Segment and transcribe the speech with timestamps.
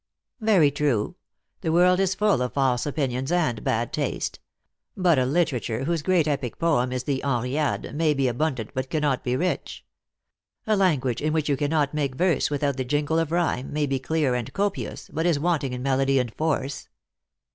[0.41, 1.13] "Yery true.
[1.61, 4.39] The world is full of false opinions and bad taste.
[4.97, 9.23] But a literature, whose great epic poem is the Henriade, may be abundant but cannot
[9.23, 9.85] be rich.
[10.65, 13.99] A language, in which you cannot make verse without the jingle of rhyme, may be
[13.99, 16.89] clear and copious, but is wanting in melody and force.